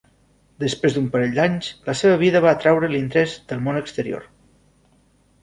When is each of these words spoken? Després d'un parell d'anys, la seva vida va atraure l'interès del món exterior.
Després 0.61 0.95
d'un 0.95 1.09
parell 1.15 1.35
d'anys, 1.39 1.67
la 1.89 1.95
seva 1.99 2.15
vida 2.23 2.41
va 2.47 2.55
atraure 2.57 2.91
l'interès 2.95 3.37
del 3.53 3.63
món 3.69 3.79
exterior. 3.83 4.27